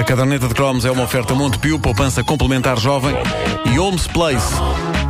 A 0.00 0.02
caderneta 0.02 0.48
de 0.48 0.54
cromos 0.54 0.86
é 0.86 0.90
uma 0.90 1.04
oferta 1.04 1.34
Montepio, 1.34 1.78
poupança 1.78 2.24
complementar 2.24 2.78
jovem 2.78 3.14
e 3.70 3.78
Homes 3.78 4.06
Place. 4.06 4.54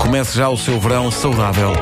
Comece 0.01 0.37
já 0.37 0.49
o 0.49 0.59
seu 0.59 0.81
verão 0.81 1.13
saudável. 1.13 1.73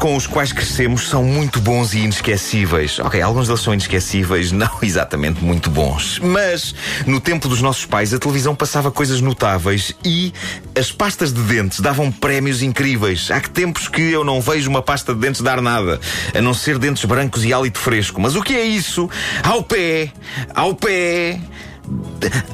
Com 0.00 0.16
os 0.16 0.26
quais 0.26 0.50
crescemos 0.50 1.08
são 1.10 1.22
muito 1.22 1.60
bons 1.60 1.92
e 1.92 1.98
inesquecíveis. 1.98 2.98
Ok, 3.00 3.20
alguns 3.20 3.48
deles 3.48 3.60
são 3.60 3.74
inesquecíveis, 3.74 4.50
não 4.50 4.70
exatamente 4.80 5.44
muito 5.44 5.68
bons. 5.68 6.18
Mas 6.20 6.74
no 7.06 7.20
tempo 7.20 7.46
dos 7.46 7.60
nossos 7.60 7.84
pais, 7.84 8.14
a 8.14 8.18
televisão 8.18 8.54
passava 8.54 8.90
coisas 8.90 9.20
notáveis 9.20 9.94
e 10.02 10.32
as 10.74 10.90
pastas 10.90 11.34
de 11.34 11.42
dentes 11.42 11.80
davam 11.80 12.10
prémios 12.10 12.62
incríveis. 12.62 13.30
Há 13.30 13.40
que 13.40 13.50
tempos 13.50 13.88
que 13.88 14.00
eu 14.00 14.24
não 14.24 14.40
vejo 14.40 14.70
uma 14.70 14.80
pasta 14.80 15.12
de 15.14 15.20
dentes 15.20 15.42
dar 15.42 15.60
nada, 15.60 16.00
a 16.34 16.40
não 16.40 16.54
ser 16.54 16.78
dentes 16.78 17.04
brancos 17.04 17.44
e 17.44 17.52
hálito 17.52 17.78
fresco. 17.78 18.22
Mas 18.22 18.34
o 18.34 18.42
que 18.42 18.54
é 18.54 18.64
isso? 18.64 19.08
Ao 19.44 19.62
pé, 19.62 20.10
ao 20.54 20.74
pé, 20.74 21.38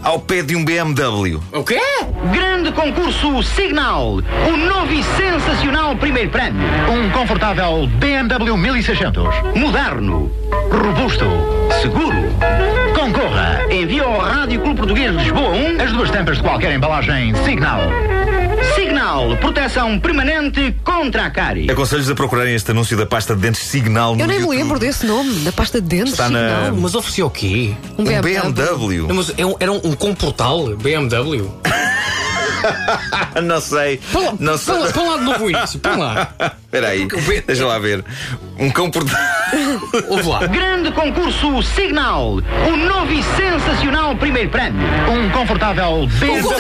ao 0.03 0.21
pé 0.21 0.43
de 0.43 0.55
um 0.57 0.65
BMW. 0.65 1.41
O 1.53 1.65
quê? 1.65 1.81
Grande 2.33 2.73
concurso 2.73 3.43
Signal, 3.43 4.15
o 4.15 4.57
novo 4.57 4.93
e 4.93 5.03
sensacional 5.03 5.97
primeiro 5.97 6.31
prémio. 6.31 6.63
Um 6.91 7.11
confortável 7.11 7.87
BMW 7.87 8.57
1600, 8.57 9.25
moderno, 9.55 10.31
robusto, 10.71 11.27
seguro. 11.83 12.17
Concorra, 12.95 13.63
envia 13.71 14.03
ao 14.05 14.19
Rádio 14.19 14.61
Clube 14.61 14.79
Português 14.79 15.11
de 15.13 15.19
Lisboa 15.19 15.51
1 15.51 15.83
as 15.83 15.93
duas 15.93 16.11
tampas 16.11 16.39
de 16.39 16.43
qualquer 16.43 16.73
embalagem 16.73 17.35
Signal. 17.45 17.81
Signal, 19.07 19.37
proteção 19.37 20.01
permanente 20.01 20.75
contra 20.83 21.27
a 21.27 21.31
cárie. 21.31 21.71
Aconselho-vos 21.71 22.11
a 22.11 22.15
procurarem 22.17 22.57
este 22.57 22.73
anúncio 22.73 22.97
da 22.97 23.07
pasta 23.07 23.37
de 23.37 23.41
dentes 23.43 23.63
Signal 23.63 24.17
no 24.17 24.21
Eu 24.21 24.27
nem 24.27 24.41
me 24.41 24.49
lembro 24.49 24.81
desse 24.81 25.07
nome, 25.07 25.33
da 25.45 25.53
pasta 25.53 25.81
de 25.81 25.87
dentes. 25.87 26.13
Está 26.15 26.29
na- 26.29 26.49
Signal. 26.65 26.77
Mas 26.81 26.95
oferecia 26.97 27.25
o 27.25 27.31
quê? 27.31 27.73
Um 27.97 28.03
Um 28.03 28.05
BMW. 28.05 28.53
BMW. 28.53 29.07
Não, 29.07 29.15
mas 29.15 29.33
é 29.39 29.47
um- 29.47 29.55
era 29.61 29.71
um, 29.71 29.81
um 29.85 29.93
comportal 29.95 30.75
BMW? 30.77 31.49
Não 33.45 33.61
sei. 33.61 34.01
Põe 34.13 34.25
lá, 34.25 34.35
Não 34.41 34.59
põe 34.59 34.59
sei. 34.59 34.75
lá, 34.77 34.93
põe 34.93 35.09
lá 35.09 35.17
de 35.19 35.25
novo 35.25 35.45
o 35.45 35.51
início, 35.51 35.79
põe 35.79 35.97
lá. 35.97 36.35
Espera 36.67 36.89
aí, 36.89 37.07
deixa 37.47 37.65
lá 37.65 37.79
ver. 37.79 38.05
Um 38.59 38.71
cão 38.71 38.91
por. 38.91 39.05
Ouve 40.09 40.29
lá. 40.29 40.47
Grande 40.47 40.91
concurso 40.93 41.63
Signal, 41.63 42.33
o 42.35 42.77
novo 42.77 43.13
e 43.13 43.23
sensacional 43.23 44.17
primeiro 44.17 44.51
prémio. 44.51 44.81
Um 45.09 45.31
confortável 45.31 46.01
1600. 46.09 46.53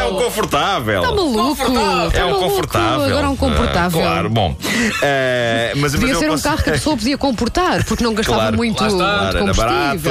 é 0.00 0.04
um 0.06 0.14
confortável. 0.16 1.02
Está 1.02 1.14
maluco? 1.14 1.38
Confortável. 1.38 2.08
Está 2.08 2.18
É 2.20 2.24
um 2.24 2.30
maluco. 2.30 2.48
confortável. 2.48 3.04
Agora 3.04 3.26
é 3.26 3.28
um 3.28 3.36
confortável. 3.36 4.00
Ah, 4.00 4.02
claro, 4.04 4.30
bom. 4.30 4.56
Ah, 5.02 5.72
mas, 5.76 5.92
mas 5.92 5.94
Podia 5.96 6.14
eu 6.14 6.18
ser 6.18 6.30
um 6.30 6.38
carro 6.40 6.62
que 6.62 6.70
a 6.70 6.72
pessoa 6.72 6.96
podia 6.96 7.18
comportar, 7.18 7.84
porque 7.84 8.02
não 8.02 8.14
gastava 8.14 8.38
Claro, 8.38 8.56
muito, 8.56 8.78
Claro, 8.78 9.26
era 9.28 9.38
combustível 9.40 9.54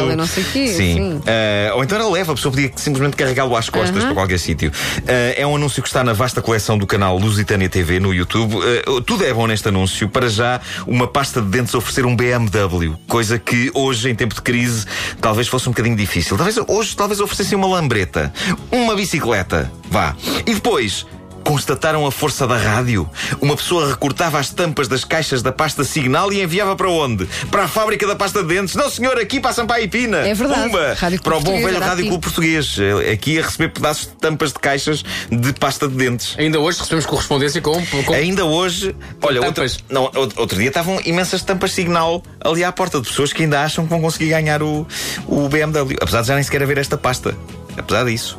barato. 0.02 0.12
e 0.12 0.16
não 0.16 0.28
sei 0.28 0.44
o 0.44 0.46
quê. 0.48 0.68
Sim. 0.68 1.22
Ah, 1.26 1.74
ou 1.76 1.84
então 1.84 1.98
era 1.98 2.08
leve, 2.08 2.32
a 2.32 2.36
pessoa 2.36 2.52
podia 2.54 2.72
simplesmente 2.76 3.16
carregá-lo 3.18 3.56
às 3.56 3.70
costas 3.70 4.04
para 4.04 4.14
qualquer 4.14 4.38
sítio. 4.38 4.72
Ah, 5.08 5.34
é 5.36 5.48
um 5.48 5.56
anúncio 5.56 5.82
que 5.82 5.90
está 5.90 6.04
na 6.04 6.14
vasta 6.14 6.42
coleção 6.42 6.78
do 6.78 6.86
canal 6.86 7.18
Lusitânia 7.18 7.68
TV 7.70 8.00
no 8.00 8.14
YouTube. 8.14 8.58
Tudo 9.06 9.26
é 9.26 9.34
bom 9.34 9.48
neste 9.48 9.68
anúncio. 9.68 10.10
Para 10.10 10.30
já, 10.30 10.60
uma 10.86 11.08
pasta 11.08 11.42
de 11.42 11.48
dentes 11.48 11.74
oferecer 11.74 12.06
um 12.06 12.16
BMW, 12.16 12.96
coisa 13.08 13.40
que 13.40 13.72
hoje, 13.74 14.10
em 14.10 14.16
tempo 14.16 14.36
de 14.36 14.42
crise, 14.42 14.86
talvez 15.20 15.48
fosse 15.48 15.68
um 15.68 15.72
bocadinho 15.72 15.96
difícil. 15.96 16.38
Talvez 16.38 16.58
hoje 16.68 16.96
talvez 16.96 17.20
oferecessem 17.20 17.58
uma 17.58 17.68
lambreta, 17.68 18.34
uma 18.72 18.96
bicicleta, 18.96 19.72
vá. 19.90 20.16
E 20.46 20.54
depois. 20.54 21.06
Constataram 21.44 22.06
a 22.06 22.12
força 22.12 22.48
da 22.48 22.58
rádio? 22.58 23.10
Uma 23.42 23.56
pessoa 23.56 23.90
recortava 23.90 24.40
as 24.40 24.50
tampas 24.50 24.88
das 24.88 25.04
caixas 25.04 25.42
da 25.42 25.52
pasta 25.52 25.84
Signal 25.84 26.32
e 26.32 26.42
enviava 26.42 26.76
para 26.76 26.90
onde? 26.90 27.26
Para 27.50 27.64
a 27.64 27.68
fábrica 27.68 28.08
da 28.08 28.16
pasta 28.16 28.42
de 28.42 28.56
dentes? 28.56 28.76
Não, 28.76 28.90
senhor, 28.90 29.18
aqui 29.18 29.40
para 29.40 29.52
a 29.52 29.54
Sampaio 29.54 29.86
e 29.86 29.88
Pina. 29.88 30.18
É 30.18 30.34
verdade. 30.34 30.64
Pumba! 30.64 30.96
Rádio 30.98 31.22
para 31.22 31.38
o 31.38 31.42
bom 31.42 31.58
velho 31.62 31.78
era 31.78 31.86
Rádio 31.86 32.02
aqui. 32.02 32.10
Clube 32.10 32.24
Português. 32.24 32.78
Eh, 32.80 33.12
Aqui 33.12 33.40
a 33.40 33.44
receber 33.44 33.70
pedaços 33.70 34.08
de 34.08 34.14
tampas 34.14 34.54
de 34.54 34.60
caixas 34.60 35.04
de 35.30 35.54
pasta 35.54 35.88
de 35.88 35.96
dentes. 35.96 36.36
Ainda 36.38 36.60
hoje 36.60 36.80
recebemos 36.80 37.06
correspondência 37.06 37.62
com. 37.62 37.86
com... 37.86 38.14
Ainda 38.14 38.46
hoje, 38.46 38.96
olha, 39.22 39.42
outro, 39.46 39.64
não, 39.90 40.04
outro 40.38 40.58
dia 40.58 40.70
estavam 40.70 41.00
imensas 41.06 41.44
tampas 41.44 41.74
Signal 41.74 42.24
ali 42.44 42.64
à 42.64 42.72
porta 42.72 43.00
de 43.00 43.08
pessoas 43.08 43.34
que 43.34 43.44
ainda 43.44 43.62
acham 43.62 43.84
que 43.84 43.90
vão 43.90 44.02
conseguir 44.02 44.30
ganhar 44.30 44.64
o, 44.64 44.88
o 45.28 45.50
BMW, 45.50 45.98
apesar 46.02 46.22
de 46.22 46.28
já 46.28 46.36
nem 46.36 46.44
sequer 46.44 46.64
haver 46.64 46.78
esta 46.78 46.98
pasta. 46.98 47.36
Apesar 47.78 48.06
disso. 48.06 48.38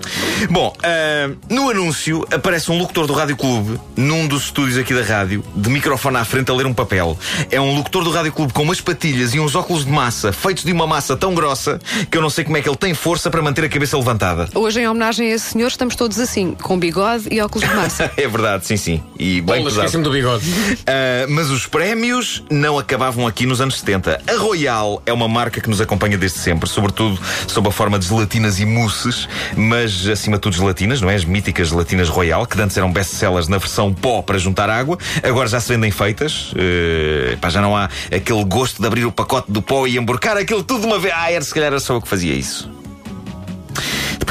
Bom, 0.51 0.73
ah, 0.83 1.31
no 1.49 1.71
anúncio 1.71 2.27
aparece 2.33 2.71
um 2.71 2.79
locutor 2.79 3.07
do 3.07 3.13
Rádio 3.13 3.37
Clube, 3.37 3.79
num 3.97 4.27
dos 4.27 4.45
estúdios 4.45 4.77
aqui 4.79 4.95
da 4.95 5.03
rádio, 5.03 5.45
de 5.55 5.71
microfone 5.71 6.17
à 6.17 6.25
frente 6.25 6.51
a 6.51 6.55
ler 6.55 6.67
um 6.67 6.75
papel. 6.75 7.19
É 7.51 7.61
um 7.61 7.75
locutor 7.75 8.05
do 8.05 8.11
Rádio 8.11 8.33
Clube 8.33 8.53
com 8.53 8.63
umas 8.63 8.81
patilhas 8.81 9.35
e 9.35 9.41
uns 9.41 9.55
óculos 9.55 9.85
de 9.85 9.91
massa, 9.91 10.33
feitos 10.33 10.65
de 10.65 10.73
uma 10.73 10.87
massa 10.87 11.17
tão 11.17 11.35
grossa 11.35 11.81
que 12.11 12.17
eu 12.17 12.23
não 12.23 12.31
sei 12.31 12.45
como 12.45 12.57
é 12.57 12.63
que 12.63 12.69
ele 12.69 12.77
tem 12.77 12.95
força 12.95 13.31
para 13.31 13.43
manter 13.43 13.65
a 13.65 13.69
cabeça 13.69 13.97
levantada. 13.97 14.49
Hoje, 14.55 14.81
em 14.81 14.89
homenagem 14.89 15.31
a 15.31 15.35
esse 15.35 15.53
senhor, 15.53 15.69
estamos 15.69 15.97
todos 15.97 16.19
assim, 16.19 16.55
com 16.61 16.79
bigode 16.79 17.29
e 17.31 17.41
óculos 17.41 17.69
de 17.69 17.75
massa. 17.75 18.11
É 18.23 18.29
verdade, 18.29 18.67
sim, 18.67 18.77
sim. 18.77 19.03
E 19.19 19.41
bem 19.41 19.43
Bolas, 19.43 19.65
pesado. 19.65 19.87
esqueci-me 19.87 20.05
do 20.05 20.11
bigode. 20.11 20.45
Ah, 20.87 21.27
mas 21.29 21.51
os 21.51 21.67
prémios 21.67 22.45
não 22.51 22.79
acabavam 22.79 23.27
aqui 23.27 23.47
nos 23.47 23.61
anos 23.61 23.79
70. 23.79 24.21
A 24.29 24.37
Royal 24.39 25.03
é 25.07 25.13
uma 25.13 25.27
marca 25.29 25.61
que 25.61 25.69
nos 25.69 25.81
acompanha 25.81 26.17
desde 26.17 26.39
sempre, 26.39 26.69
sobretudo 26.69 27.19
sob 27.49 27.69
a 27.69 27.73
forma 27.73 27.99
de 27.99 28.07
gelatinas 28.07 28.61
e 28.61 28.67
mousses, 28.67 29.22
mas 29.57 30.07
acima 30.09 30.37
de 30.37 30.43
tudo 30.43 30.57
gelatinas, 30.57 31.01
não 31.01 31.11
é? 31.11 31.15
As 31.15 31.25
míticas 31.25 31.69
gelatinas 31.69 32.09
Royal, 32.09 32.47
que 32.47 32.61
antes 32.61 32.77
eram 32.77 32.93
best-sellers 32.93 33.49
na 33.49 33.59
versão 33.59 33.93
pó 33.93 34.23
para 34.23 34.39
juntar 34.39 34.69
água, 34.69 34.99
agora 35.23 35.49
já 35.49 35.61
se 35.61 35.69
vendem 35.69 35.91
feitas. 35.91 36.53
Eh, 36.57 37.37
pá, 37.41 37.49
já 37.49 37.61
não 37.61 37.77
há 37.77 37.89
aquele 38.15 38.45
gosto 38.45 38.81
de 38.81 38.87
abrir 38.87 39.05
o 39.05 39.13
pacote 39.13 39.51
do 39.51 39.63
pó 39.63 39.87
e 39.87 39.97
emborcar 39.97 40.37
aquilo 40.37 40.63
tudo 40.63 40.83
de 40.83 40.87
uma 40.87 40.99
vez. 40.99 41.15
Ah, 41.17 41.31
era 41.31 41.45
se 41.45 41.53
calhar 41.53 41.69
era 41.69 41.81
só 41.81 41.95
eu 41.95 42.03
que 42.03 42.09
fazia 42.09 42.35
isso. 42.35 42.82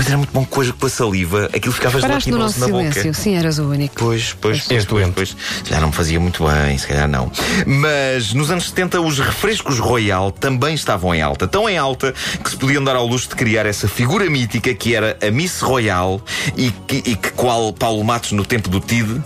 Depois 0.01 0.07
era 0.07 0.17
muito 0.17 0.33
bom 0.33 0.45
com 0.45 0.61
a, 0.61 0.73
com 0.73 0.85
a 0.87 0.89
saliva, 0.89 1.49
aquilo 1.53 1.73
ficava 1.73 1.99
Paraste 1.99 2.31
no 2.31 2.39
nosso 2.39 2.55
gelatinoso 2.55 2.81
na 2.81 2.89
boca. 2.89 2.99
silêncio. 2.99 3.23
Sim, 3.23 3.35
eras 3.35 3.59
o 3.59 3.69
único. 3.69 3.93
Pois, 3.95 4.35
pois, 4.41 4.61
pois, 4.61 4.85
doente. 4.85 5.13
pois. 5.13 5.29
Se 5.29 5.63
calhar 5.65 5.79
não 5.79 5.89
me 5.89 5.93
fazia 5.93 6.19
muito 6.19 6.43
bem, 6.43 6.75
se 6.75 6.87
calhar 6.87 7.07
não. 7.07 7.31
Mas 7.67 8.33
nos 8.33 8.49
anos 8.49 8.69
70 8.69 8.99
os 8.99 9.19
refrescos 9.19 9.77
Royal 9.77 10.31
também 10.31 10.73
estavam 10.73 11.13
em 11.13 11.21
alta. 11.21 11.47
Tão 11.47 11.69
em 11.69 11.77
alta 11.77 12.15
que 12.43 12.49
se 12.49 12.57
podiam 12.57 12.83
dar 12.83 12.95
ao 12.95 13.05
luxo 13.05 13.29
de 13.29 13.35
criar 13.35 13.67
essa 13.67 13.87
figura 13.87 14.27
mítica 14.27 14.73
que 14.73 14.95
era 14.95 15.19
a 15.21 15.29
Miss 15.29 15.61
Royal 15.61 16.19
e 16.57 16.71
que, 16.71 16.97
e 16.97 17.15
que 17.15 17.29
qual 17.33 17.71
Paulo 17.71 18.03
Matos 18.03 18.31
no 18.31 18.43
tempo 18.43 18.69
do 18.69 18.79
TID 18.79 19.21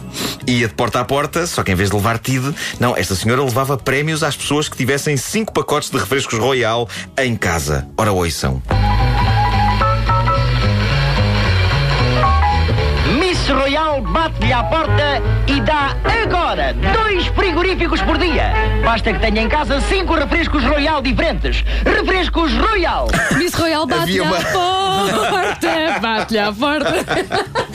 ia 0.46 0.68
de 0.68 0.74
porta 0.74 1.00
a 1.00 1.06
porta, 1.06 1.48
só 1.48 1.64
que 1.64 1.72
em 1.72 1.76
vez 1.76 1.90
de 1.90 1.96
levar 1.96 2.20
TID, 2.20 2.54
não, 2.82 2.98
esta 2.98 3.16
senhora 3.16 3.42
levava 3.42 3.78
prémios 3.78 4.24
às 4.24 4.36
pessoas 4.36 4.68
que 4.68 4.76
tivessem 4.76 5.16
cinco 5.16 5.54
pacotes 5.54 5.90
de 5.90 5.98
refrescos 5.98 6.38
Royal 6.38 6.90
em 7.18 7.34
casa. 7.38 7.88
Ora, 7.98 8.12
ouçam. 8.12 8.62
Royal 13.66 14.00
bate-lhe 14.04 14.54
à 14.54 14.64
porta 14.66 15.20
e 15.48 15.60
dá 15.62 15.98
agora 16.22 16.72
dois 16.94 17.26
frigoríficos 17.26 18.00
por 18.04 18.16
dia. 18.16 18.54
Basta 18.84 19.12
que 19.12 19.18
tenha 19.18 19.42
em 19.42 19.50
casa 19.50 19.82
cinco 19.90 20.14
refrescos 20.14 20.64
Royal 20.64 21.02
diferentes. 21.02 21.64
Refrescos 21.84 22.54
Royal. 22.54 23.08
Miss 23.36 23.56
Royal 23.56 23.88
bate-lhe 23.88 24.20
uma- 24.22 24.38
à 24.38 24.42
porta, 24.44 26.00
bate-lhe 26.00 26.38
à 26.40 26.54
porta. 26.54 26.94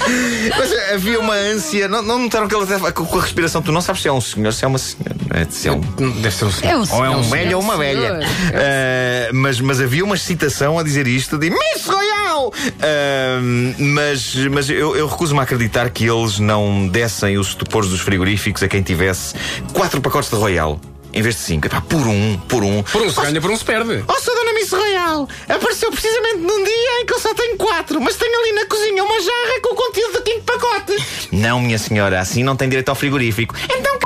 Mas 0.56 0.72
eh, 0.72 0.94
havia 0.94 1.18
uma 1.18 1.34
ânsia, 1.34 1.88
não, 1.88 2.02
não 2.02 2.18
notaram 2.20 2.46
que 2.46 2.54
ela 2.54 2.62
estava 2.64 2.92
com 2.92 3.18
a 3.18 3.22
respiração? 3.22 3.60
Tu 3.60 3.72
não 3.72 3.80
sabes 3.80 4.00
se 4.02 4.06
é 4.08 4.12
um 4.12 4.20
senhor, 4.20 4.52
se 4.52 4.64
é 4.64 4.68
uma 4.68 4.78
senhora, 4.78 5.16
é? 5.34 5.44
Se 5.50 5.68
é 5.68 5.72
um. 5.72 5.80
Deve 5.80 6.30
ser 6.34 6.44
um 6.44 6.50
senhor. 6.52 6.72
É 6.72 6.76
um 6.76 6.80
Ou 6.96 7.04
é 7.04 7.10
um 7.10 7.22
senhor, 7.24 7.36
velho 7.36 7.56
ou 7.58 7.62
uma 7.64 7.76
senhor. 7.76 8.18
velha. 8.18 8.20
Ah, 8.54 9.30
mas, 9.32 9.60
mas 9.60 9.80
havia 9.80 10.04
uma 10.04 10.14
excitação 10.14 10.78
a 10.78 10.84
dizer 10.84 11.06
isto 11.08 11.36
de 11.36 11.50
Miss 11.50 11.84
Royal! 11.86 12.39
Ah, 12.80 13.40
mas 13.78 14.34
mas 14.50 14.70
eu, 14.70 14.96
eu 14.96 15.06
recuso-me 15.06 15.40
a 15.40 15.42
acreditar 15.42 15.90
que 15.90 16.04
eles 16.04 16.38
não 16.38 16.88
dessem 16.88 17.38
os 17.38 17.48
estupores 17.48 17.90
dos 17.90 18.00
frigoríficos 18.00 18.62
a 18.62 18.68
quem 18.68 18.82
tivesse 18.82 19.34
quatro 19.72 20.00
pacotes 20.00 20.30
de 20.30 20.36
Royal. 20.36 20.80
Em 21.12 21.22
vez 21.22 21.34
de 21.36 21.40
cinco. 21.42 21.66
Epá, 21.66 21.80
por 21.80 22.06
um, 22.06 22.38
por 22.48 22.62
um. 22.62 22.82
Por 22.84 23.02
um 23.02 23.10
se 23.10 23.20
ganha, 23.20 23.40
por 23.40 23.50
um 23.50 23.56
se 23.56 23.64
perde. 23.64 24.04
Oh, 24.06 24.20
sou 24.20 24.34
Dona 24.34 24.52
Miss 24.52 24.70
Royal! 24.70 25.28
Apareceu 25.48 25.90
precisamente 25.90 26.38
num 26.38 26.64
dia 26.64 27.00
em 27.00 27.06
que 27.06 27.12
eu 27.12 27.18
só 27.18 27.34
tenho 27.34 27.56
quatro, 27.56 28.00
mas 28.00 28.16
tenho 28.16 28.38
ali 28.40 28.52
na 28.52 28.66
cozinha 28.66 29.02
uma 29.02 29.20
jarra 29.20 29.60
com 29.62 29.74
o 29.74 29.76
conteúdo 29.76 30.12
do 30.12 30.22
quinto 30.22 30.42
pacote. 30.42 30.96
Não, 31.32 31.60
minha 31.60 31.78
senhora, 31.78 32.20
assim 32.20 32.44
não 32.44 32.54
tem 32.56 32.68
direito 32.68 32.88
ao 32.90 32.94
frigorífico. 32.94 33.54
Então, 33.64 33.94
c... 33.94 34.00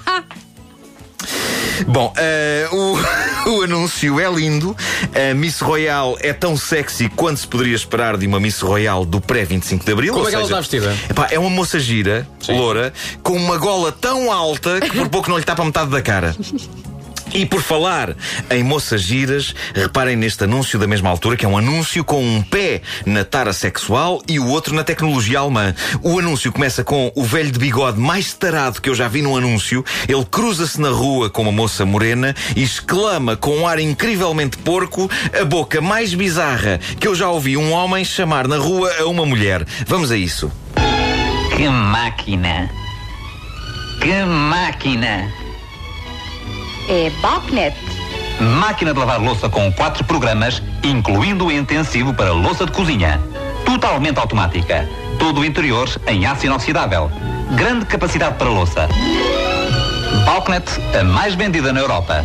Bom, 1.86 2.12
eh, 2.16 2.68
o, 2.72 2.96
o 3.50 3.62
anúncio 3.62 4.20
é 4.20 4.30
lindo. 4.30 4.76
A 5.14 5.34
Miss 5.34 5.60
Royal 5.60 6.16
é 6.20 6.32
tão 6.32 6.56
sexy 6.56 7.08
quanto 7.08 7.40
se 7.40 7.46
poderia 7.46 7.74
esperar 7.74 8.16
de 8.16 8.26
uma 8.26 8.40
Miss 8.40 8.60
Royal 8.60 9.04
do 9.04 9.20
pré-25 9.20 9.84
de 9.84 9.92
Abril. 9.92 10.14
Como 10.14 10.26
é 10.26 10.30
que 10.30 10.36
ela 10.36 10.44
está 10.44 10.60
vestida? 10.60 10.96
epá, 11.08 11.28
é 11.30 11.38
uma 11.38 11.50
moça 11.50 11.78
gira, 11.78 12.26
Sim. 12.40 12.56
loura, 12.56 12.92
com 13.22 13.34
uma 13.34 13.56
gola 13.56 13.92
tão 13.92 14.30
alta 14.32 14.80
que 14.80 14.90
por 14.90 15.08
pouco 15.08 15.30
não 15.30 15.38
lhe 15.38 15.44
tapa 15.44 15.64
metade 15.64 15.90
da 15.90 16.02
cara. 16.02 16.34
E 17.34 17.44
por 17.44 17.60
falar 17.60 18.14
em 18.48 18.62
moças 18.62 19.02
giras, 19.02 19.56
reparem 19.74 20.14
neste 20.14 20.44
anúncio 20.44 20.78
da 20.78 20.86
mesma 20.86 21.10
altura, 21.10 21.36
que 21.36 21.44
é 21.44 21.48
um 21.48 21.58
anúncio 21.58 22.04
com 22.04 22.24
um 22.24 22.40
pé 22.40 22.80
na 23.04 23.24
tara 23.24 23.52
sexual 23.52 24.22
e 24.28 24.38
o 24.38 24.46
outro 24.46 24.72
na 24.72 24.84
tecnologia 24.84 25.40
alemã. 25.40 25.74
O 26.00 26.20
anúncio 26.20 26.52
começa 26.52 26.84
com 26.84 27.10
o 27.16 27.24
velho 27.24 27.50
de 27.50 27.58
bigode 27.58 27.98
mais 27.98 28.32
tarado 28.32 28.80
que 28.80 28.88
eu 28.88 28.94
já 28.94 29.08
vi 29.08 29.20
num 29.20 29.36
anúncio. 29.36 29.84
Ele 30.08 30.24
cruza-se 30.24 30.80
na 30.80 30.90
rua 30.90 31.28
com 31.28 31.42
uma 31.42 31.50
moça 31.50 31.84
morena 31.84 32.36
e 32.54 32.62
exclama 32.62 33.36
com 33.36 33.56
um 33.56 33.66
ar 33.66 33.80
incrivelmente 33.80 34.56
porco 34.58 35.10
a 35.38 35.44
boca 35.44 35.80
mais 35.80 36.14
bizarra 36.14 36.78
que 37.00 37.08
eu 37.08 37.16
já 37.16 37.28
ouvi 37.28 37.56
um 37.56 37.72
homem 37.72 38.04
chamar 38.04 38.46
na 38.46 38.58
rua 38.58 38.92
a 39.00 39.06
uma 39.06 39.26
mulher. 39.26 39.66
Vamos 39.88 40.12
a 40.12 40.16
isso. 40.16 40.52
Que 41.56 41.68
máquina! 41.68 42.70
Que 44.00 44.24
máquina! 44.24 45.43
É 46.88 47.10
Balknet. 47.22 47.74
Máquina 48.60 48.92
de 48.92 48.98
lavar 48.98 49.20
louça 49.20 49.48
com 49.48 49.72
quatro 49.72 50.04
programas, 50.04 50.62
incluindo 50.82 51.46
o 51.46 51.52
intensivo 51.52 52.12
para 52.12 52.32
louça 52.32 52.66
de 52.66 52.72
cozinha. 52.72 53.20
Totalmente 53.64 54.18
automática. 54.18 54.88
Todo 55.18 55.40
o 55.40 55.44
interior 55.44 55.88
em 56.06 56.26
aço 56.26 56.46
inoxidável. 56.46 57.10
Grande 57.52 57.86
capacidade 57.86 58.36
para 58.36 58.48
louça. 58.48 58.88
Balknet, 60.26 60.64
a 60.98 61.04
mais 61.04 61.34
vendida 61.34 61.72
na 61.72 61.80
Europa. 61.80 62.24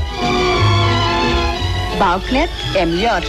Balknet 1.98 2.52
é 2.76 2.86
melhor. 2.86 3.22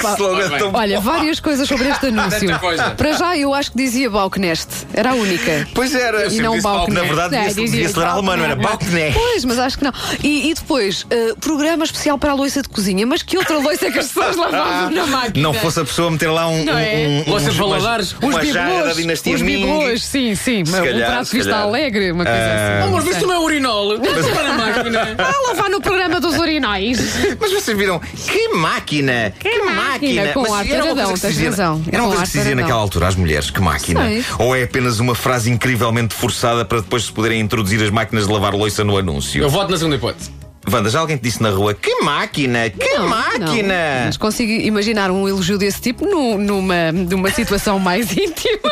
Epá, 0.00 0.14
slogan 0.14 0.50
tão 0.58 0.72
olha, 0.72 1.00
várias 1.00 1.40
coisas 1.40 1.68
sobre 1.68 1.88
este 1.88 2.06
anúncio. 2.08 2.48
Para 2.96 3.12
já, 3.12 3.36
eu 3.36 3.52
acho 3.52 3.72
que 3.72 3.78
dizia 3.78 4.08
Balknest. 4.10 4.68
Era 4.92 5.10
a 5.10 5.14
única. 5.14 5.68
Pois 5.74 5.94
era. 5.94 6.26
E 6.32 6.40
não 6.40 6.60
Balknet. 6.60 6.94
Na 7.00 7.02
verdade, 7.06 7.48
dizia 7.48 7.64
devia-se 7.64 7.98
ler 7.98 8.06
alemão, 8.06 8.34
era 8.34 8.56
Balknet. 8.56 9.14
Pois, 9.14 9.44
mas 9.44 9.58
acho 9.58 9.78
que 9.78 9.84
não. 9.84 9.92
E, 10.22 10.50
e 10.50 10.54
depois, 10.54 11.06
eh, 11.10 11.34
programa 11.40 11.84
especial 11.84 12.18
para 12.18 12.32
a 12.32 12.34
loiça 12.34 12.62
de 12.62 12.68
cozinha. 12.68 13.06
Mas 13.06 13.22
que 13.22 13.36
outra 13.36 13.58
loiça 13.58 13.86
é 13.86 13.90
que 13.90 13.98
as 13.98 14.08
pessoas 14.08 14.36
lavavam 14.36 14.90
na 14.90 15.06
máquina? 15.06 15.42
Não 15.42 15.54
fosse 15.54 15.80
a 15.80 15.84
pessoa 15.84 16.10
meter 16.10 16.28
lá 16.30 16.48
um. 16.48 16.64
Não 16.64 16.78
é? 16.78 16.96
um, 16.96 17.24
um 17.26 17.30
Louça 17.30 17.50
de 17.50 17.60
uma-. 17.62 17.76
Uma, 17.76 17.98
os 17.98 18.12
da 18.12 18.40
bibelôs, 18.40 18.96
dinastia 18.96 19.34
os 19.34 19.42
bibelôs, 19.42 20.04
sim, 20.04 20.34
sim. 20.34 20.62
um 20.62 20.72
calhar, 20.72 21.10
prato 21.10 21.24
se 21.26 21.32
de 21.32 21.38
vista 21.38 21.56
alegre, 21.56 22.12
uma 22.12 22.24
coisa 22.24 22.38
Ah. 22.38 22.78
assim. 22.78 22.88
Amor, 22.88 23.04
mas 23.04 23.14
isto 23.14 23.26
não 23.26 23.34
é 23.34 23.38
urinol. 23.38 23.98
Vamos 23.98 24.26
para 24.30 24.48
a 24.50 24.52
máquina. 24.52 25.16
Ah, 25.26 25.32
lavar 25.48 25.70
no 25.70 25.80
programa 25.80 26.20
dos 26.20 26.36
urinóis. 26.38 26.98
Mas 27.40 27.52
vocês 27.52 27.76
viram? 27.76 27.98
Que 27.98 28.48
máquina! 28.48 29.32
Que, 29.38 29.58
máquina, 29.62 29.72
com 30.34 30.40
Mas 30.42 30.52
ar 30.52 30.66
era 30.66 30.84
uma 30.84 30.94
taradão, 30.94 30.94
coisa 30.94 31.12
que 31.12 31.16
se 31.16 31.22
tens 31.22 31.32
dizia- 31.34 31.50
razão. 31.50 31.82
Era 31.90 32.02
uma 32.02 32.02
Com 32.02 32.08
coisa 32.08 32.22
que 32.22 32.28
se 32.28 32.32
dizia 32.38 32.42
taradão. 32.42 32.62
naquela 32.62 32.80
altura 32.80 33.08
às 33.08 33.14
mulheres, 33.16 33.50
que 33.50 33.60
máquina. 33.60 34.00
Sei. 34.06 34.24
Ou 34.38 34.54
é 34.56 34.62
apenas 34.62 34.98
uma 35.00 35.14
frase 35.14 35.50
incrivelmente 35.50 36.14
forçada 36.14 36.64
para 36.64 36.80
depois 36.80 37.04
se 37.04 37.12
poderem 37.12 37.40
introduzir 37.40 37.82
as 37.82 37.90
máquinas 37.90 38.26
de 38.26 38.32
lavar 38.32 38.54
louça 38.54 38.84
no 38.84 38.96
anúncio? 38.98 39.42
Eu 39.42 39.48
voto 39.50 39.70
na 39.70 39.76
segunda 39.76 39.96
hipótese. 39.96 40.30
Wanda, 40.76 40.90
já 40.90 41.00
alguém 41.00 41.16
te 41.16 41.22
disse 41.22 41.42
na 41.42 41.50
rua 41.50 41.72
que 41.74 42.02
máquina? 42.02 42.68
Que 42.70 42.94
Não, 42.98 43.08
máquina? 43.08 43.62
não. 43.62 44.06
Mas 44.06 44.16
consigo 44.16 44.52
imaginar 44.52 45.10
um 45.10 45.26
elogio 45.28 45.56
desse 45.56 45.80
tipo 45.80 46.04
nu- 46.06 46.36
numa, 46.38 46.92
numa 46.92 47.30
situação 47.30 47.78
mais 47.78 48.10
íntima. 48.16 48.70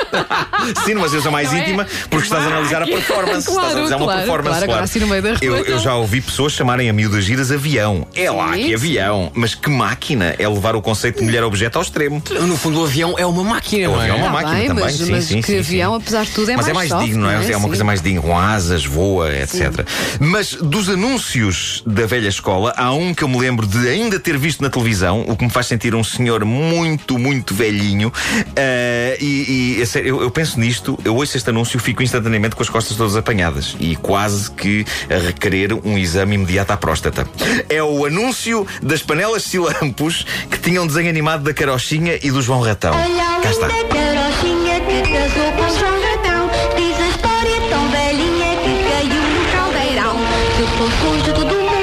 Sim, 0.84 0.94
numa 0.94 1.08
situação 1.08 1.32
mais 1.32 1.50
Não 1.50 1.58
é? 1.58 1.62
íntima, 1.62 1.86
porque 2.10 2.24
estás 2.26 2.44
a 2.44 2.48
analisar 2.48 2.82
a 2.82 2.86
performance. 2.86 3.46
Claro, 3.46 3.60
estás 3.68 3.68
a 3.68 3.70
analisar 3.72 3.96
uma 3.96 4.04
claro, 4.04 4.20
performance. 4.20 4.48
claro, 4.58 4.64
agora 4.72 4.84
assim 4.84 4.98
no 5.00 5.06
meio 5.06 5.22
da 5.22 5.30
rua, 5.30 5.38
Eu, 5.42 5.56
eu 5.64 5.78
já 5.78 5.94
ouvi 5.94 6.20
pessoas 6.20 6.52
chamarem 6.52 6.88
a 6.90 6.92
miúdas 6.92 7.24
giras 7.24 7.50
avião. 7.50 8.06
É 8.14 8.30
lá 8.30 8.52
Sim, 8.54 8.64
que 8.64 8.74
avião. 8.74 9.30
Mas 9.34 9.54
que 9.54 9.70
máquina 9.70 10.34
é 10.38 10.48
levar 10.48 10.76
o 10.76 10.82
conceito 10.82 11.18
de 11.20 11.24
mulher 11.24 11.42
objeto 11.42 11.76
ao 11.76 11.82
extremo. 11.82 12.22
No 12.42 12.56
fundo, 12.56 12.80
o 12.80 12.84
avião 12.84 13.14
é 13.18 13.24
uma 13.24 13.42
máquina, 13.42 13.88
não 13.88 13.96
é? 14.02 14.10
avião 14.10 14.16
é 14.16 14.18
uma 14.18 14.26
Tá 14.26 14.32
máquina 14.32 14.56
bem, 14.58 14.68
também, 14.68 14.84
mas, 14.84 14.94
sim, 14.96 15.10
mas 15.10 15.24
sim, 15.24 15.40
que 15.40 15.46
sim, 15.46 15.58
avião, 15.58 15.92
sim. 15.92 15.96
apesar 16.02 16.24
de 16.24 16.30
tudo, 16.32 16.50
é 16.50 16.56
Mas 16.56 16.66
mais 16.66 16.68
é 16.68 16.74
mais 16.74 16.88
soft, 16.90 17.04
digno, 17.06 17.22
não 17.22 17.30
é? 17.30 17.34
não 17.36 17.42
é? 17.42 17.46
É 17.52 17.56
uma 17.56 17.62
Sim. 17.62 17.68
coisa 17.68 17.84
mais 17.84 18.02
digna, 18.02 18.20
com 18.22 18.38
asas, 18.38 18.84
voa, 18.84 19.32
etc. 19.34 19.86
Mas 20.20 20.54
dos 20.54 20.88
anúncios 20.88 21.82
da 21.94 22.06
velha 22.06 22.28
escola, 22.28 22.74
há 22.76 22.92
um 22.92 23.14
que 23.14 23.22
eu 23.22 23.28
me 23.28 23.38
lembro 23.38 23.66
de 23.66 23.88
ainda 23.88 24.18
ter 24.18 24.36
visto 24.36 24.62
na 24.62 24.68
televisão, 24.68 25.24
o 25.28 25.36
que 25.36 25.44
me 25.44 25.50
faz 25.50 25.66
sentir 25.66 25.94
um 25.94 26.04
senhor 26.04 26.44
muito, 26.44 27.18
muito 27.18 27.54
velhinho. 27.54 28.12
Ah, 28.56 29.16
e 29.20 29.44
e, 29.54 29.82
a 29.82 29.86
sério, 29.86 30.16
eu, 30.16 30.22
eu 30.22 30.30
penso 30.30 30.58
nisto, 30.58 30.98
eu 31.04 31.14
ouço 31.14 31.36
este 31.36 31.50
anúncio 31.50 31.76
e 31.76 31.80
fico 31.80 32.02
instantaneamente 32.02 32.56
com 32.56 32.62
as 32.62 32.68
costas 32.68 32.96
todas 32.96 33.16
apanhadas 33.16 33.76
e 33.78 33.96
quase 33.96 34.50
que 34.50 34.84
a 35.10 35.26
requerer 35.26 35.72
um 35.84 35.96
exame 35.98 36.34
imediato 36.34 36.72
à 36.72 36.76
próstata. 36.76 37.26
É 37.68 37.82
o 37.82 38.04
anúncio 38.04 38.66
das 38.82 39.02
panelas 39.02 39.44
Silampos 39.44 40.26
que 40.50 40.58
tinham 40.58 40.86
desenho 40.86 41.08
animado 41.08 41.42
da 41.44 41.54
Carochinha 41.54 42.18
e 42.22 42.30
do 42.30 42.42
João 42.42 42.60
Ratão. 42.60 42.94
Cá 43.42 43.50
está. 43.50 43.68
carochinha 43.68 44.80
que 44.80 45.02
casou 45.12 45.52
com 45.52 45.78
João 45.78 46.00
Ratão 46.00 46.50
Diz 46.76 46.98
a 46.98 47.08
história 47.08 47.60
tão 47.68 47.88
velhinha 47.90 48.56
que 48.56 48.72
caiu 48.88 49.22
no 49.22 49.52
caldeirão 49.52 50.16
Depois 50.58 51.22
tudo 51.22 51.73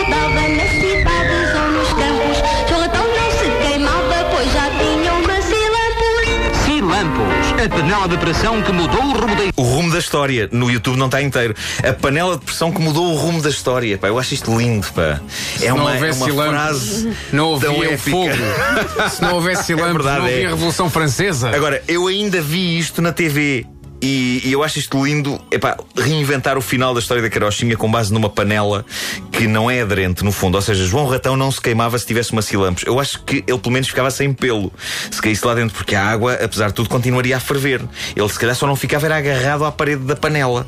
panela 7.82 8.08
de 8.08 8.18
pressão 8.18 8.62
que 8.62 8.72
mudou 8.72 9.02
o 9.02 9.12
rumo 9.12 9.36
da 9.36 9.44
O 9.56 9.64
rumo 9.64 9.92
da 9.92 9.98
história. 9.98 10.48
No 10.52 10.70
YouTube 10.70 10.98
não 10.98 11.08
está 11.08 11.20
inteiro. 11.20 11.56
A 11.84 11.92
panela 11.92 12.38
de 12.38 12.46
pressão 12.46 12.72
que 12.72 12.80
mudou 12.80 13.12
o 13.12 13.16
rumo 13.16 13.42
da 13.42 13.50
história. 13.50 13.98
Pá, 13.98 14.08
eu 14.08 14.20
acho 14.20 14.36
isto 14.36 14.56
lindo, 14.56 14.86
pá. 14.94 15.20
É 15.60 15.70
não 15.70 15.78
uma, 15.78 15.98
é 15.98 16.12
uma 16.12 16.28
frase 16.30 17.12
Não 17.34 17.56
havia 17.56 17.98
fogo. 17.98 18.30
Se 19.10 19.22
não 19.24 19.34
houvesse 19.34 19.64
Silampos, 19.72 19.94
verdade, 19.94 20.20
não 20.20 20.26
havia 20.28 20.44
é. 20.44 20.46
a 20.46 20.50
Revolução 20.50 20.90
Francesa. 20.92 21.50
Agora, 21.50 21.82
eu 21.88 22.06
ainda 22.06 22.40
vi 22.40 22.78
isto 22.78 23.02
na 23.02 23.12
TV. 23.12 23.66
E, 24.02 24.42
e 24.44 24.52
eu 24.52 24.64
acho 24.64 24.80
isto 24.80 25.04
lindo, 25.06 25.40
epá, 25.52 25.78
reinventar 25.96 26.58
o 26.58 26.62
final 26.62 26.94
da 26.94 27.00
história 27.00 27.22
da 27.22 27.30
carochinha 27.30 27.78
com 27.78 27.90
base 27.90 28.12
numa 28.12 28.30
panela 28.30 28.84
que 29.32 29.48
não 29.48 29.70
é 29.70 29.82
aderente, 29.82 30.24
no 30.24 30.32
fundo. 30.32 30.56
Ou 30.56 30.62
seja, 30.62 30.84
João 30.86 31.06
Ratão 31.06 31.38
não 31.38 31.52
se 31.52 31.62
queimava 31.62 31.98
se 32.00 32.06
tivesse 32.06 32.32
uma 32.32 32.42
Silampos. 32.42 32.84
Eu 32.86 33.00
acho 33.00 33.24
que 33.24 33.44
ele 33.48 33.60
pelo 33.60 33.72
menos 33.72 33.88
ficava 33.88 34.10
sem 34.10 34.34
pelo 34.34 34.72
se 35.10 35.22
caísse 35.22 35.46
lá 35.46 35.54
dentro, 35.54 35.76
porque 35.76 35.96
a 35.96 36.04
água, 36.04 36.34
apesar 36.34 36.70
de 36.70 36.74
tudo, 36.74 36.90
continuaria 36.90 37.38
a 37.38 37.40
ferver. 37.40 37.82
Ele 38.16 38.30
se 38.30 38.40
calhar 38.40 38.56
só 38.56 38.66
não 38.66 38.76
ficava 38.76 39.06
era 39.06 39.18
agarrado 39.18 39.66
à 39.66 39.72
parede 39.72 40.04
da 40.04 40.16
panela. 40.16 40.66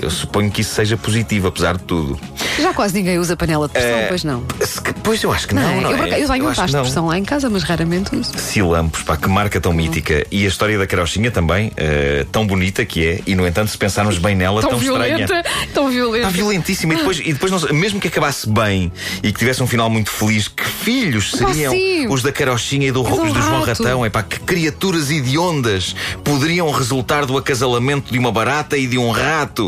Eu 0.00 0.10
suponho 0.10 0.50
que 0.50 0.60
isso 0.60 0.74
seja 0.74 0.96
positivo, 0.96 1.48
apesar 1.48 1.76
de 1.76 1.84
tudo. 1.84 2.18
Já 2.60 2.72
quase 2.74 2.94
ninguém 2.94 3.18
usa 3.18 3.36
panela 3.36 3.66
de 3.66 3.72
pressão, 3.72 3.98
Eh, 3.98 4.06
pois 4.08 4.24
não. 4.24 4.42
Se 4.60 4.80
Pois 5.02 5.22
eu 5.22 5.32
acho 5.32 5.48
que 5.48 5.54
não, 5.54 5.62
é? 5.62 5.80
não, 5.80 5.90
eu, 5.90 5.96
por 5.98 6.06
é? 6.06 6.10
acaso- 6.10 6.22
eu 6.22 6.28
tenho 6.28 6.44
um 6.44 6.48
acho 6.48 6.56
pasto 6.60 6.70
de 6.70 6.76
não. 6.76 6.82
pressão 6.84 7.06
lá 7.06 7.18
em 7.18 7.24
casa, 7.24 7.50
mas 7.50 7.62
raramente 7.62 8.14
uso. 8.14 8.32
Silampos, 8.38 9.02
pá, 9.02 9.16
que 9.16 9.28
marca 9.28 9.60
tão 9.60 9.72
mítica. 9.72 10.24
E 10.30 10.44
a 10.44 10.48
história 10.48 10.78
da 10.78 10.86
carochinha 10.86 11.30
também, 11.30 11.72
eh, 11.76 12.24
tão 12.30 12.46
bonita 12.46 12.84
que 12.84 13.06
é, 13.06 13.20
e 13.26 13.34
no 13.34 13.46
entanto, 13.46 13.70
se 13.70 13.78
pensarmos 13.78 14.18
bem 14.18 14.34
nela, 14.36 14.60
tão, 14.60 14.78
estranha. 14.78 15.26
violenta, 15.26 15.42
tão 15.74 15.88
violenta. 15.90 16.26
Está 16.28 16.30
violentíssima 16.36 16.94
e 16.94 16.96
depois, 16.98 17.18
e 17.18 17.32
depois 17.32 17.50
não 17.50 17.58
sei, 17.58 17.72
mesmo 17.72 17.98
que 18.00 18.08
acabasse 18.08 18.48
bem 18.48 18.92
e 19.22 19.32
que 19.32 19.38
tivesse 19.38 19.62
um 19.62 19.66
final 19.66 19.88
muito 19.90 20.10
feliz, 20.10 20.46
que 20.48 20.64
filhos 20.64 21.32
seriam 21.32 21.72
sim. 21.72 22.06
os 22.08 22.22
da 22.22 22.30
carochinha 22.30 22.88
e 22.88 22.92
do, 22.92 23.02
do 23.02 23.08
os 23.22 23.32
do 23.32 23.40
João 23.42 23.60
rato. 23.62 23.82
Ratão? 23.82 24.04
É 24.06 24.10
que 24.22 24.38
criaturas 24.40 25.10
hediondas 25.10 25.96
poderiam 26.22 26.70
resultar 26.70 27.24
do 27.26 27.36
acasalamento 27.36 28.12
de 28.12 28.18
uma 28.18 28.30
barata 28.30 28.76
e 28.76 28.86
de 28.86 28.98
um 28.98 29.10
rato? 29.10 29.61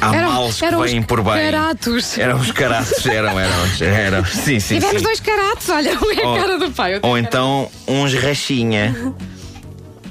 Há 0.00 0.14
Eram- 0.14 0.32
males 0.32 0.58
que 0.58 0.64
eram 0.64 0.80
vêm 0.80 1.02
por 1.02 1.22
bem. 1.22 1.50
caratos. 1.50 2.18
Eram 2.18 2.38
os 2.40 2.50
caratos, 2.52 3.06
eram, 3.06 3.38
eram, 3.38 3.52
eram. 3.80 4.24
Sim, 4.24 4.60
sim, 4.60 4.74
Tivemos 4.76 4.98
sim. 4.98 5.02
dois 5.04 5.20
caratos, 5.20 5.68
olha, 5.68 5.92
um 5.98 6.10
é 6.10 6.24
Ou- 6.26 6.34
a 6.34 6.38
cara 6.40 6.58
do 6.58 6.70
pai. 6.70 6.98
Ou 7.02 7.16
é 7.16 7.20
a 7.20 7.22
cara- 7.22 7.22
então 7.28 7.70
uns 7.88 8.14
rachinha. 8.14 8.94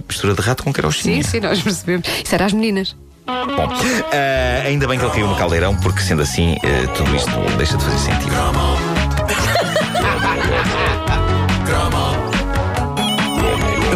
Mistura 0.07 0.33
de 0.33 0.41
rato 0.41 0.63
com 0.63 0.73
carochinha. 0.73 1.23
Sim, 1.23 1.29
sim, 1.29 1.39
nós 1.39 1.61
percebemos. 1.61 2.05
Isso 2.23 2.35
era 2.35 2.45
as 2.45 2.53
meninas. 2.53 2.95
Bom, 3.25 3.69
ah, 4.11 4.63
ainda 4.65 4.87
bem 4.87 4.99
que 4.99 5.05
ele 5.05 5.13
caiu 5.13 5.27
no 5.27 5.35
caldeirão, 5.37 5.75
porque 5.77 6.01
sendo 6.01 6.21
assim, 6.21 6.57
eh, 6.63 6.87
tudo 6.97 7.15
isto 7.15 7.29
deixa 7.57 7.77
de 7.77 7.83
fazer 7.85 7.97
sentido. 7.97 8.31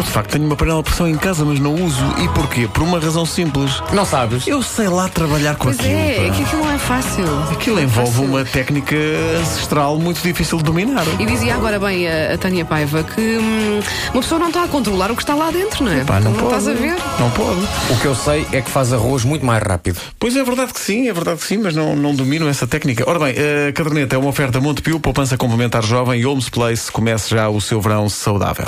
De 0.06 0.12
facto 0.12 0.30
tenho 0.30 0.44
uma 0.46 0.56
panela 0.56 0.78
de 0.78 0.84
pressão 0.84 1.06
em 1.08 1.16
casa, 1.16 1.44
mas 1.44 1.58
não 1.60 1.74
uso. 1.74 2.02
E 2.22 2.28
porquê? 2.30 2.66
Por 2.72 2.82
uma 2.82 2.98
razão 2.98 3.26
simples. 3.26 3.82
Não 3.92 4.04
sabes? 4.04 4.46
Eu 4.46 4.62
sei 4.62 4.88
lá 4.88 5.08
trabalhar 5.08 5.56
com 5.56 5.64
Pois 5.64 5.78
aquilo. 5.78 5.94
é, 5.94 6.26
é 6.26 6.28
pá. 6.28 6.34
que 6.36 6.42
aquilo 6.42 6.64
não 6.64 6.72
é 6.72 6.78
fácil. 6.78 7.24
Aquilo 7.52 7.76
Não 7.76 7.82
é 7.82 7.84
envolve 7.84 8.10
fácil. 8.12 8.24
uma 8.24 8.44
técnica 8.44 8.96
ancestral 9.40 9.98
muito 9.98 10.22
difícil 10.22 10.58
de 10.58 10.64
dominar. 10.64 11.04
E 11.18 11.26
dizia 11.26 11.54
agora 11.54 11.78
bem 11.78 12.08
a, 12.08 12.34
a 12.34 12.38
Tânia 12.38 12.64
Paiva 12.64 13.02
que 13.02 13.20
hum, 13.20 13.80
uma 14.14 14.22
pessoa 14.22 14.38
não 14.38 14.48
está 14.48 14.64
a 14.64 14.68
controlar 14.68 15.10
o 15.10 15.16
que 15.16 15.22
está 15.22 15.34
lá 15.34 15.50
dentro, 15.50 15.84
não 15.84 15.92
é? 15.92 16.04
Pá, 16.04 16.18
não, 16.20 16.30
não 16.32 16.40
pode. 16.40 16.46
estás 16.56 16.68
a 16.68 16.72
ver? 16.80 16.96
Não 17.20 17.30
pode. 17.30 17.60
O 17.90 18.00
que 18.00 18.06
eu 18.06 18.14
sei 18.14 18.46
é 18.52 18.60
que 18.62 18.70
faz 18.70 18.92
arroz 18.92 19.24
muito 19.24 19.44
mais 19.44 19.62
rápido. 19.62 20.00
Pois 20.18 20.34
é 20.36 20.42
verdade 20.42 20.72
que 20.72 20.80
sim, 20.80 21.08
é 21.08 21.12
verdade 21.12 21.40
que 21.40 21.46
sim, 21.46 21.58
mas 21.58 21.74
não, 21.74 21.94
não 21.94 22.14
domino 22.14 22.48
essa 22.48 22.66
técnica. 22.66 23.04
Ora 23.06 23.18
bem, 23.18 23.34
a 23.68 23.72
caderneta 23.72 24.14
é 24.16 24.18
uma 24.18 24.28
oferta 24.28 24.60
Montepio, 24.60 24.98
poupança 25.00 25.36
complementar 25.36 25.82
jovem 25.84 26.20
e 26.20 26.26
Homes 26.26 26.48
Place. 26.48 26.90
Comece 26.90 27.30
já 27.30 27.48
o 27.48 27.60
seu 27.60 27.80
verão 27.80 28.08
saudável. 28.08 28.66